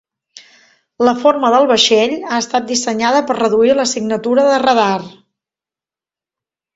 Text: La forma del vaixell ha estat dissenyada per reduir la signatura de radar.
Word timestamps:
La 1.07 1.11
forma 1.25 1.49
del 1.55 1.67
vaixell 1.71 2.15
ha 2.29 2.39
estat 2.43 2.65
dissenyada 2.71 3.21
per 3.27 3.35
reduir 3.39 3.75
la 3.81 3.85
signatura 3.91 4.47
de 4.49 4.57
radar. 4.65 5.07